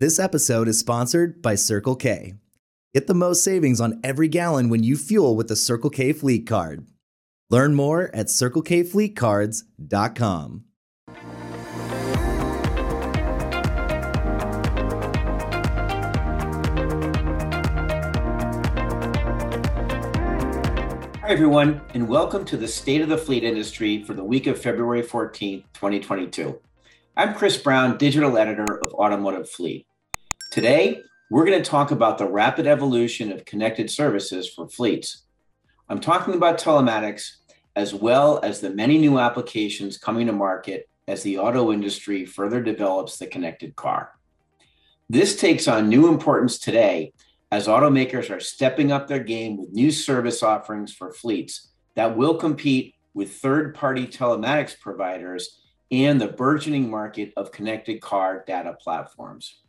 [0.00, 2.34] This episode is sponsored by Circle K.
[2.94, 6.46] Get the most savings on every gallon when you fuel with the Circle K Fleet
[6.46, 6.86] Card.
[7.50, 10.64] Learn more at CircleKFleetCards.com.
[21.16, 24.62] Hi, everyone, and welcome to the State of the Fleet Industry for the week of
[24.62, 26.56] February 14th, 2022.
[27.16, 29.87] I'm Chris Brown, digital editor of Automotive Fleet.
[30.50, 35.24] Today, we're going to talk about the rapid evolution of connected services for fleets.
[35.90, 37.32] I'm talking about telematics
[37.76, 42.62] as well as the many new applications coming to market as the auto industry further
[42.62, 44.12] develops the connected car.
[45.10, 47.12] This takes on new importance today
[47.52, 52.36] as automakers are stepping up their game with new service offerings for fleets that will
[52.36, 59.60] compete with third party telematics providers and the burgeoning market of connected car data platforms.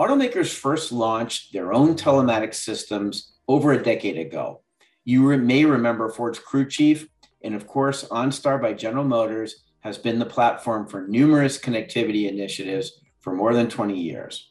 [0.00, 4.62] Automakers first launched their own telematics systems over a decade ago.
[5.04, 7.06] You may remember Ford's Crew Chief,
[7.44, 13.02] and of course, OnStar by General Motors has been the platform for numerous connectivity initiatives
[13.20, 14.50] for more than 20 years.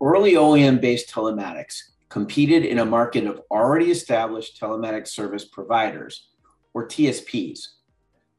[0.00, 1.76] Early OEM based telematics
[2.08, 6.30] competed in a market of already established telematics service providers,
[6.72, 7.66] or TSPs.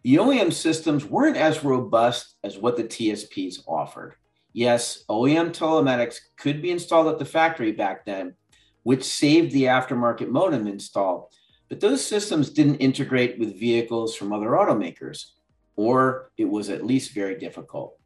[0.01, 4.15] The OEM systems weren't as robust as what the TSPs offered.
[4.53, 8.35] Yes, OEM telematics could be installed at the factory back then,
[8.83, 11.31] which saved the aftermarket modem install,
[11.69, 15.31] but those systems didn't integrate with vehicles from other automakers,
[15.75, 17.97] or it was at least very difficult.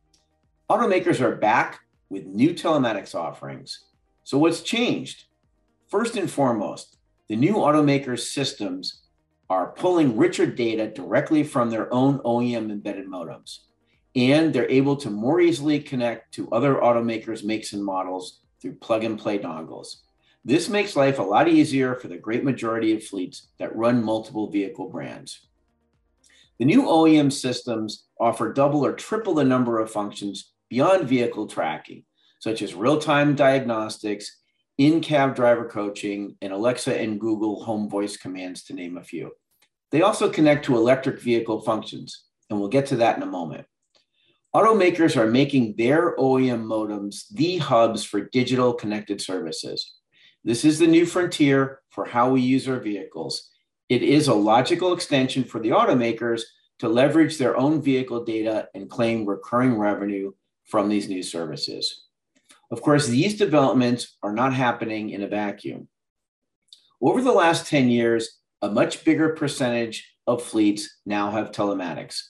[0.69, 3.83] Automakers are back with new telematics offerings.
[4.23, 5.25] So, what's changed?
[5.89, 9.01] First and foremost, the new automakers' systems
[9.49, 13.66] are pulling richer data directly from their own OEM embedded modems
[14.16, 19.03] and they're able to more easily connect to other automakers' makes and models through plug
[19.03, 19.97] and play dongles.
[20.44, 24.49] This makes life a lot easier for the great majority of fleets that run multiple
[24.49, 25.48] vehicle brands.
[26.58, 32.04] The new OEM systems offer double or triple the number of functions beyond vehicle tracking,
[32.39, 34.37] such as real time diagnostics,
[34.77, 39.31] in cab driver coaching, and Alexa and Google Home voice commands, to name a few.
[39.92, 43.65] They also connect to electric vehicle functions, and we'll get to that in a moment.
[44.57, 49.93] Automakers are making their OEM modems the hubs for digital connected services.
[50.43, 53.51] This is the new frontier for how we use our vehicles.
[53.87, 56.41] It is a logical extension for the automakers
[56.79, 60.31] to leverage their own vehicle data and claim recurring revenue
[60.65, 62.05] from these new services.
[62.71, 65.87] Of course, these developments are not happening in a vacuum.
[66.99, 72.23] Over the last 10 years, a much bigger percentage of fleets now have telematics,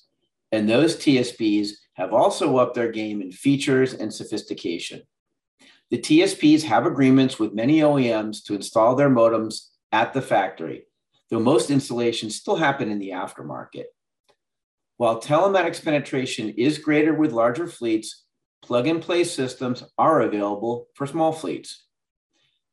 [0.51, 5.01] and those TSPs have also upped their game in features and sophistication.
[5.89, 10.85] The TSPs have agreements with many OEMs to install their modems at the factory,
[11.29, 13.85] though most installations still happen in the aftermarket.
[14.97, 18.25] While telematics penetration is greater with larger fleets,
[18.61, 21.85] plug and play systems are available for small fleets.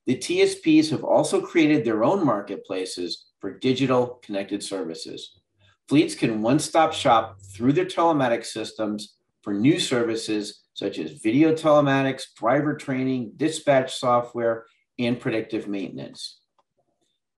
[0.07, 5.41] The TSPs have also created their own marketplaces for digital connected services.
[5.89, 11.53] Fleets can one stop shop through their telematics systems for new services such as video
[11.53, 14.65] telematics, driver training, dispatch software,
[14.99, 16.41] and predictive maintenance.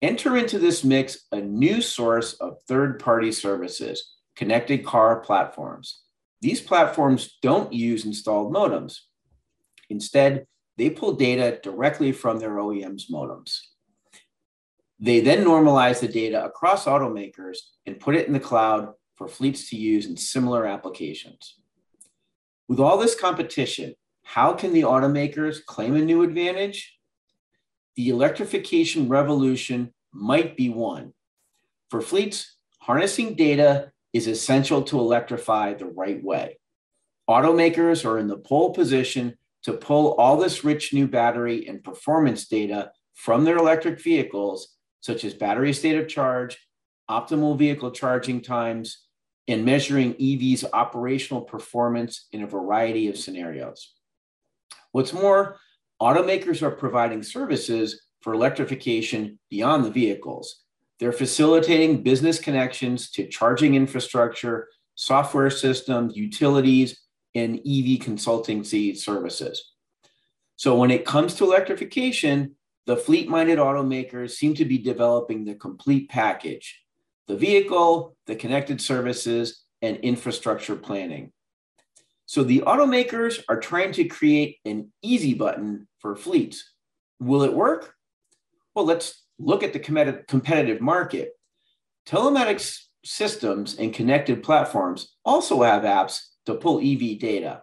[0.03, 6.03] Enter into this mix a new source of third party services, connected car platforms.
[6.43, 8.99] These platforms don't use installed modems.
[9.88, 13.61] Instead, they pull data directly from their OEM's modems.
[15.04, 19.69] They then normalize the data across automakers and put it in the cloud for fleets
[19.69, 21.56] to use in similar applications.
[22.69, 26.98] With all this competition, how can the automakers claim a new advantage?
[27.97, 31.12] The electrification revolution might be one.
[31.91, 36.59] For fleets, harnessing data is essential to electrify the right way.
[37.28, 42.49] Automakers are in the pole position to pull all this rich new battery and performance
[42.49, 44.75] data from their electric vehicles
[45.05, 46.56] such as battery state of charge,
[47.11, 49.05] optimal vehicle charging times,
[49.47, 53.93] and measuring EV's operational performance in a variety of scenarios.
[54.93, 55.59] What's more,
[56.01, 60.62] automakers are providing services for electrification beyond the vehicles.
[60.99, 67.03] They're facilitating business connections to charging infrastructure, software systems, utilities,
[67.35, 69.75] and EV consultancy services.
[70.56, 75.54] So when it comes to electrification, the fleet minded automakers seem to be developing the
[75.54, 76.81] complete package
[77.26, 81.32] the vehicle, the connected services, and infrastructure planning.
[82.26, 86.72] So the automakers are trying to create an easy button for fleets.
[87.20, 87.94] Will it work?
[88.75, 91.31] Well, let's look at the competitive market.
[92.06, 97.62] Telematics systems and connected platforms also have apps to pull EV data.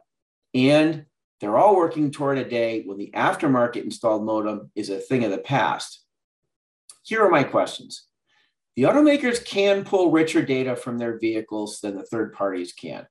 [0.54, 1.06] And
[1.42, 5.32] they're all working toward a day when the aftermarket installed modem is a thing of
[5.32, 6.06] the past.
[7.04, 8.06] Here are my questions.
[8.76, 13.08] The automakers can pull richer data from their vehicles than the third parties can.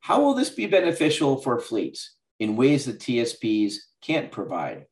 [0.00, 4.84] How will this be beneficial for fleets in ways that TSPs can't provide?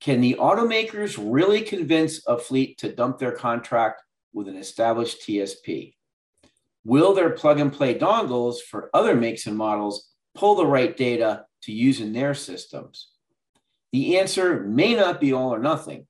[0.00, 5.94] Can the automakers really convince a fleet to dump their contract with an established TSP?
[6.84, 11.44] Will their plug and play dongles for other makes and models pull the right data
[11.66, 13.10] to use in their systems?
[13.92, 16.06] The answer may not be all or nothing.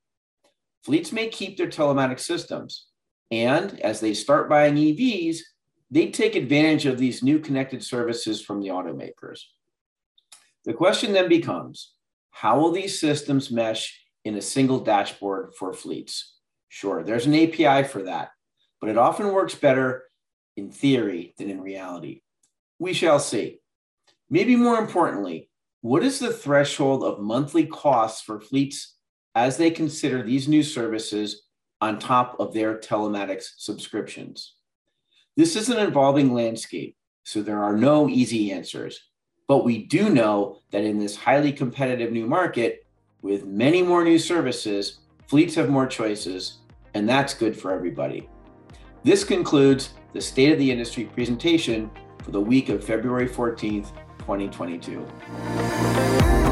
[0.85, 2.87] Fleets may keep their telematic systems,
[3.31, 5.39] and as they start buying EVs,
[5.91, 9.41] they take advantage of these new connected services from the automakers.
[10.65, 11.93] The question then becomes
[12.31, 16.37] how will these systems mesh in a single dashboard for fleets?
[16.69, 18.31] Sure, there's an API for that,
[18.81, 20.05] but it often works better
[20.57, 22.23] in theory than in reality.
[22.79, 23.61] We shall see.
[24.29, 25.49] Maybe more importantly,
[25.83, 28.97] what is the threshold of monthly costs for fleets
[29.35, 31.43] as they consider these new services
[31.81, 34.55] on top of their telematics subscriptions?
[35.37, 38.99] This is an evolving landscape, so there are no easy answers.
[39.47, 42.85] But we do know that in this highly competitive new market,
[43.23, 46.59] with many more new services, fleets have more choices,
[46.95, 48.29] and that's good for everybody.
[49.05, 51.91] This concludes the State of the Industry presentation
[52.25, 53.93] for the week of February 14th,
[54.27, 56.46] 2022.